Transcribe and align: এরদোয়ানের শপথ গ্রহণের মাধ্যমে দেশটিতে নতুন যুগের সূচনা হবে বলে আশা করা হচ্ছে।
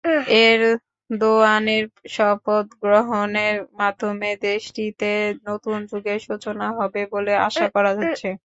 এরদোয়ানের 0.41 1.83
শপথ 2.15 2.65
গ্রহণের 2.81 3.57
মাধ্যমে 3.79 4.29
দেশটিতে 4.43 5.09
নতুন 5.47 5.77
যুগের 5.89 6.19
সূচনা 6.27 6.67
হবে 6.77 7.01
বলে 7.13 7.31
আশা 7.47 7.65
করা 7.75 7.91
হচ্ছে। 7.97 8.27